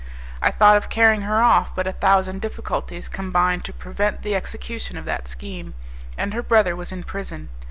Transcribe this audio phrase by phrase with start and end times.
[0.41, 4.97] I thought of carrying her off, but a thousand difficulties combined to prevent the execution
[4.97, 5.75] of that scheme,
[6.17, 7.49] and her brother was in prison.